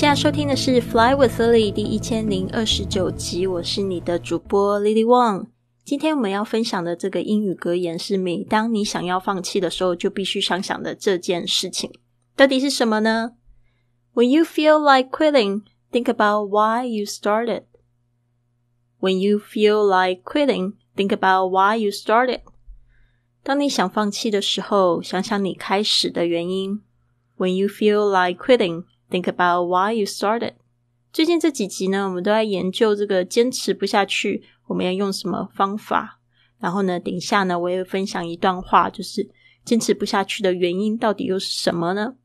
[0.00, 5.48] 现在收听的是《Fly with Lily》第一千零二十九集，我是你的主播 Lily Wang。
[5.84, 11.92] 今天我们要分享的这个英语格言是：每当你想要放弃的时候，就必须想想的这件事情，
[12.36, 13.32] 到底是什么呢？
[14.14, 17.64] When you feel like quitting, think about why you started.
[19.00, 22.40] When you feel like quitting, think about why you started.
[23.42, 26.82] 当你想放弃的时候，想想你开始的原因。
[27.36, 28.84] When you feel like quitting.
[29.15, 30.55] Think about why you started。
[31.13, 36.19] 最近这几集呢，我们都在研究这个坚持不下去，我们要用什么方法？
[36.59, 39.31] 然后呢，等一下呢，我也会分享一段话，就是
[39.63, 42.15] 坚持不下去的原因到底又是什么呢？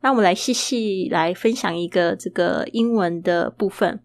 [0.00, 4.02] 那我们来细细来分享一个这个英文的部分。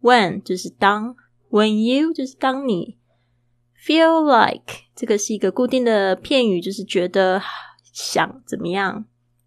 [0.00, 1.14] When 就是当
[1.48, 2.98] ，When you 就是当你
[3.86, 7.40] ，Feel like 这个是一个固定的片语，就是觉得
[7.92, 9.04] 想怎么样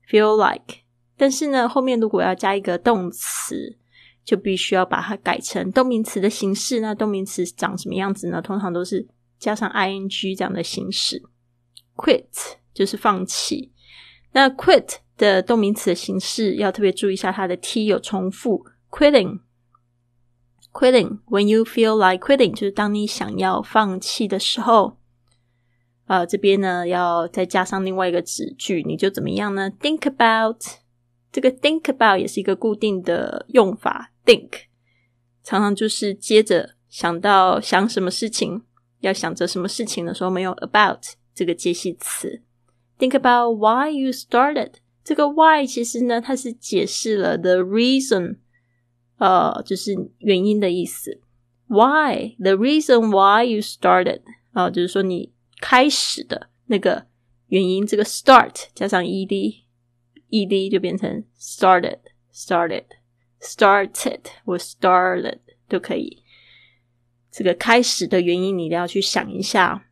[0.10, 0.83] ，Feel like。
[1.24, 3.78] 但是呢，后面如果要加一个动词，
[4.26, 6.82] 就必须要把它改成动名词的形式。
[6.82, 8.42] 那动名词长什么样子呢？
[8.42, 9.08] 通常都是
[9.40, 11.24] 加上 ing 这样的形式。
[11.96, 12.26] quit
[12.74, 13.72] 就是放弃。
[14.34, 18.66] 那 quit 的动名词的形式要特别注意一下，它的 t 有重复。
[18.92, 24.98] quitting，quitting，when you feel like quitting，就是当你想要放弃的时候。
[26.08, 30.83] 呃，这边呢要再加上另外一个子句，你就怎么样呢？Think about。
[31.34, 34.50] 这个 think about 也是一个固定的用法，think
[35.44, 38.62] 常常就是接着想到想什么事情，
[39.00, 41.02] 要想着什么事情的时候，没有 about
[41.34, 42.44] 这个接系词。
[43.00, 44.74] Think about why you started。
[45.04, 48.38] 这个 why 其实呢，它是解释了 the reason，
[49.18, 51.20] 呃，就是原因的意思。
[51.66, 57.08] Why the reason why you started 啊，就是说你开始的那个
[57.48, 57.88] 原因。
[57.88, 59.63] 这个 start 加上 ed。
[60.34, 62.00] Ed 就变成 started
[62.34, 62.86] started
[63.40, 65.38] started 或 started
[65.70, 66.24] 都可以。
[67.32, 69.86] 这个开始的原因你一定要去想一下，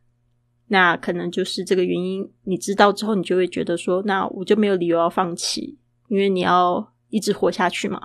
[0.68, 2.30] 那可能就是这个原因。
[2.44, 8.00] 你知道之后，你就会觉得说，那我就没有理由要放弃，因为你要一直活下去嘛。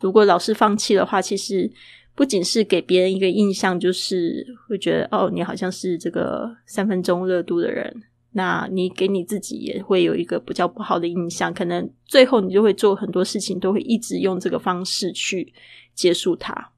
[0.00, 1.70] 如果老是放弃的话，其实
[2.14, 8.02] 不仅是给别人一个印象，就是会觉得哦，你好像是这个三分钟热度的人。
[8.36, 15.52] 那你给你自己也会有一个比较不好的印象，可能最后你就会做很多事情，都会一直用这个方式去
[15.94, 16.72] 结束它。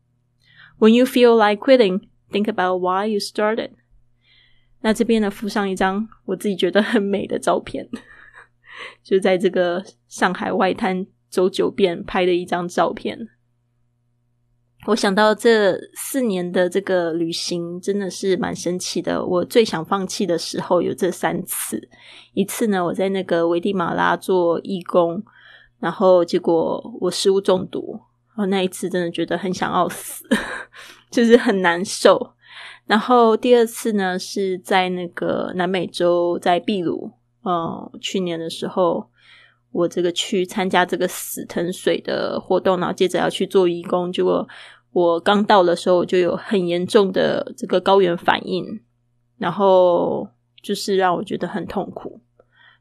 [0.78, 3.70] When you feel like quitting, think about why you started。
[4.82, 7.88] 那这边呢，附上一张我自己觉得很美的照片，
[9.02, 13.28] 就在这个上海外滩走九遍拍的一张照片。
[14.86, 19.24] 我想到这四年的这个旅行真的是蛮神奇的。
[19.24, 21.88] 我最想放弃的时候有这三次，
[22.34, 25.20] 一次呢，我在那个危地马拉做义工，
[25.80, 27.98] 然后结果我食物中毒，
[28.28, 30.24] 然后那一次真的觉得很想要死，
[31.10, 32.34] 就是很难受。
[32.86, 37.10] 然后第二次呢，是在那个南美洲，在秘鲁，
[37.44, 39.10] 嗯，去年的时候，
[39.72, 44.46] 我这个去参加这个死藤水的活动，然后接着要去做义工，结果。
[44.96, 48.64] 我刚到的时候，就有很严重的这个高原反应，
[49.36, 50.26] 然后
[50.62, 52.18] 就是让我觉得很痛苦。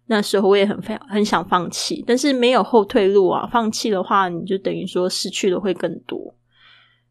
[0.06, 3.46] 那时候我也很非很想放弃，但是没有后退路啊！
[3.52, 6.34] 放弃的话，你就等于说失去的会更多。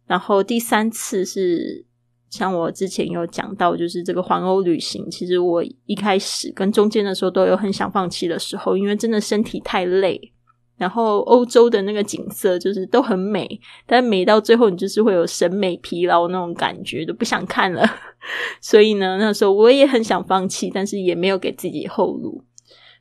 [0.07, 1.85] 然后第三次是
[2.31, 10.33] 像我之前有讲到，就是这个环欧旅行，其实我一开始跟中间的时候都有很想放弃的时候，因为真的身体太累。
[10.77, 13.49] 然后欧洲的那个景色就是都很美，
[13.87, 17.89] 但美到最后你就是会有审美疲劳那种感觉，都不想看了。
[18.61, 22.43] 所以呢，那时候我也很想放弃，但是也没有给自己后路。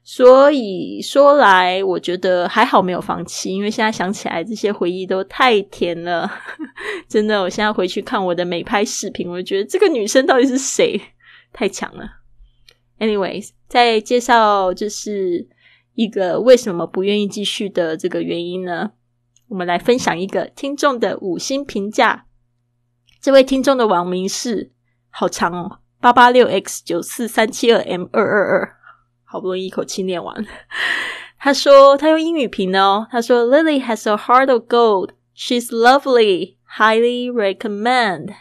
[0.04, 6.32] 所以说来，我觉得还好没有放弃，因为现在想起来这些回忆都太甜了。
[7.10, 11.02] 真的，我现在回去看我的美拍视频，我就觉得这个女生到底是谁？
[11.52, 12.06] 太强了。
[13.00, 15.48] Anyways，在介绍就是。
[15.96, 18.92] 一个为什么不愿意继续的这个原因呢？
[19.50, 22.26] 我们来分享一个听众的五星评价。
[23.22, 24.72] 这位听众的网名是
[25.10, 28.76] 好长哦，八八六 x 九四三七二 m 二二二，
[29.24, 30.46] 好不容易一口气念完。
[31.38, 35.12] 他说他用英语评的哦，他说 Lily has a heart of gold.
[35.36, 38.34] She's lovely, highly recommend.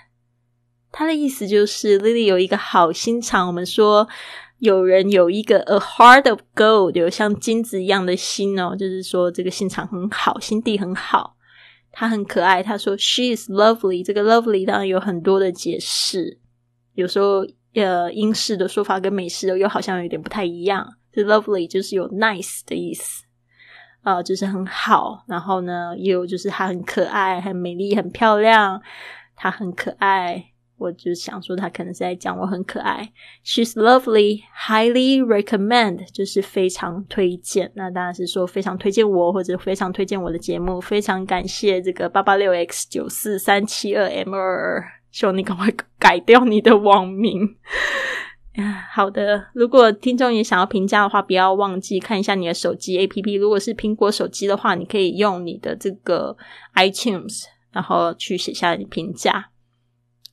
[0.90, 3.46] 他的意思就是 Lily 有一个好心肠。
[3.46, 4.08] 我们说
[4.62, 11.36] 有人有一个 a heart of gold，有像金子一样的心哦，就是说这个心肠很好，心地很好。
[11.90, 12.62] 他很可爱。
[12.62, 16.38] 他说 she is lovely，这个 lovely 当然有很多的解释，
[16.94, 17.44] 有时候
[17.74, 20.86] 呃英式的说法跟美式的又好像有点不太一样。
[21.12, 23.24] 这 lovely 就是有 nice 的意思，
[24.02, 25.24] 啊，就是很好。
[25.26, 28.80] 然后呢，也有就是她很可爱、很美丽、很漂亮。
[29.34, 30.51] 她很可爱。
[30.82, 33.12] 我就想说，他可能是在讲我很可爱。
[33.44, 37.70] She's lovely, highly recommend，就是非常推荐。
[37.76, 40.80] 那当然是说非常推荐我，或者非常推荐我的节目。
[40.80, 47.56] 非常感谢这个八八六 x 九四三七二 m 二，希望你赶快改掉你的网名。
[48.90, 53.34] 好的，如果听众也想要评价的话，不要忘记看一下你的手机 A P P。
[53.34, 56.36] 如果是苹果手机的话，你可以用你的这个
[56.74, 59.51] iTunes，然后去写下你评价。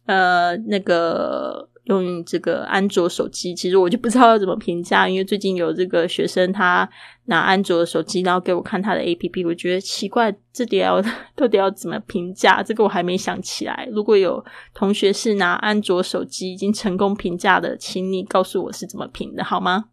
[0.09, 6.89] 呃，那个用这个安卓手机，其实我就不知道要怎么评价，因为最近有这个学生他
[7.25, 10.99] 拿安卓手机，然后给我看他的 A P P，我觉得奇怪，这底要
[11.35, 12.63] 到底要怎么评价？
[12.63, 13.87] 这个我还没想起来。
[13.91, 19.89] 如果有同学是拿安卓手机已经成功评价的，请你告诉我是怎么评的好吗？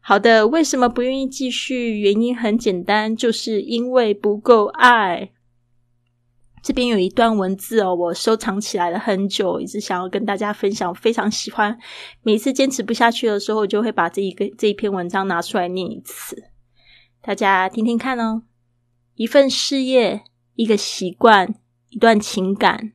[0.00, 1.98] 好的，为什么不愿意继续？
[1.98, 5.32] 原因很简单，就是因为不够爱。
[6.68, 11.78] 这边有一段文字哦，我收藏起来了很久，一直想要跟大家分享，非常喜欢。
[12.20, 16.50] 每次坚持不下去的时候，我就会把这一个这一篇文章拿出来念一次，
[17.22, 18.42] 大家听听看哦。
[19.14, 20.24] 一份事业，
[20.56, 21.54] 一个习惯，
[21.88, 22.92] 一段情感，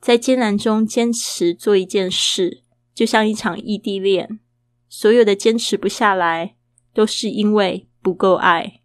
[0.00, 4.40] 在艰难中坚持做一件事，就像一场异地恋。
[4.88, 6.56] 所有的坚持不下来，
[6.92, 8.80] 都是因为不够爱。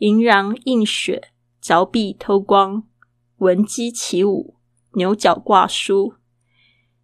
[0.00, 1.30] 银壤映雪，
[1.64, 2.84] 凿壁偷光。
[3.42, 4.54] 闻鸡起舞，
[4.92, 6.14] 牛角挂书。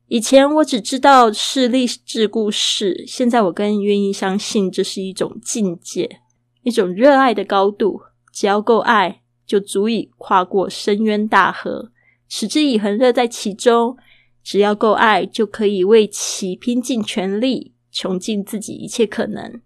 [0.07, 6.21] 以前我只知道是励志故事，现在我更愿意相信这是一种境界，
[6.63, 8.03] 一种热爱的高度。
[8.33, 11.91] 只要够爱，就足以跨过深渊大河，
[12.29, 13.97] 持之以恒，乐在其中。
[14.45, 19.61] 只要够爱，就可以为其拼尽全力，穷尽自己一切可能。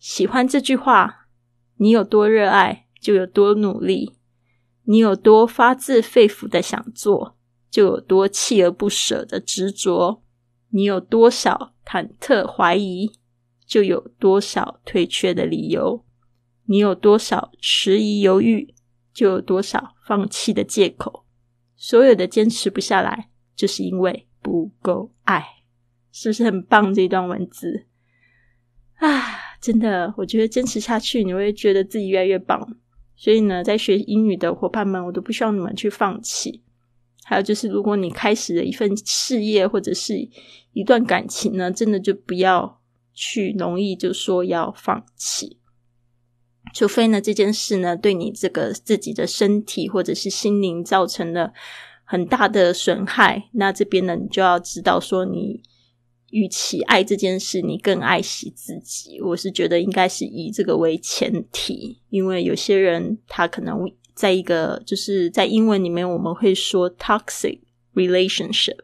[0.00, 1.28] 喜欢这句话，
[1.76, 4.14] 你有多热爱，就有多努力。
[4.84, 7.36] 你有多发自肺腑的想做，
[7.70, 10.22] 就有多锲而不舍的执着；
[10.70, 13.10] 你有多少忐忑怀疑，
[13.66, 16.04] 就有多少退却的理由；
[16.66, 18.74] 你有多少迟疑犹豫，
[19.12, 21.24] 就有多少放弃的借口。
[21.76, 25.44] 所有的坚持不下来，就是因为不够爱，
[26.12, 26.92] 是不是很棒？
[26.94, 27.86] 这段文字
[28.98, 32.76] 啊，真的，我觉得坚持下去，你会觉得自己越来越棒。
[33.16, 36.62] 所以呢，在学英语的伙伴们，我都不希望你们去放弃。
[37.24, 40.28] 还有就是，如果你开始了一份事业或者是
[40.72, 42.80] 一段感情呢，真的就不要
[43.12, 45.58] 去容易就说要放弃。
[46.74, 51.52] 除非呢，这件事呢对你这个自己的身体或者是心灵造成了
[52.04, 55.62] 很大的损害，那这边呢，你就要知道说你。
[56.34, 59.20] 与其爱这件事，你更爱惜自己。
[59.20, 63.78] 我是觉得应该是以这个为前提，因为有些人他可能
[64.14, 67.60] 在一个就是在英文里面我们会说 toxic
[67.94, 68.78] relationship，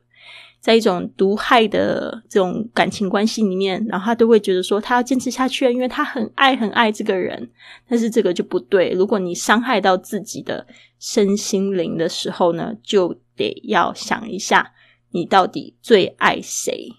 [0.60, 7.50] 在一种毒害的这种感情关系里面，然后他都会觉得说他要坚持下去，因为他很爱很爱这个人。
[7.88, 10.64] 但是这个就不对，如果你伤害到自己的
[11.00, 14.72] 身心灵的时候呢，就得要想一下，
[15.10, 16.92] 你到底最爱谁。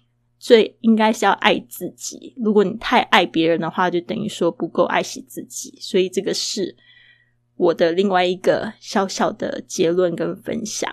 [0.44, 2.34] 最应该是要爱自己。
[2.36, 5.78] 如果你太爱别人的话，就等于说不够爱惜自己。
[5.80, 6.76] 所以这个是
[7.58, 10.92] 我的另外一个小小的结论跟分享，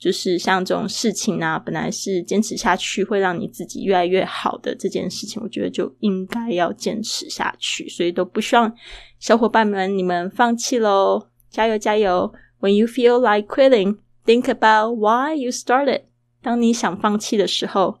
[0.00, 7.88] 就是像这种事情呢，本来是坚持下去会让你自己越来越好的这件事情，我觉得就应该要坚持下去。
[7.88, 8.74] 所以都不希望
[9.20, 16.02] 小伙伴们你们放弃喽，加油加油！When you feel like quitting, think about why you started。
[16.42, 18.00] 当你想放弃的时候。